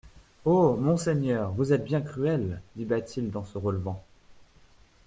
Oh! 0.45 0.77
monseigneur, 0.77 1.51
vous 1.51 1.73
êtes 1.73 1.83
bien 1.83 2.01
cruel! 2.01 2.63
dit 2.75 2.85
Bathilde 2.85 3.37
en 3.37 3.43
se 3.45 3.59
relevant. 3.59 4.03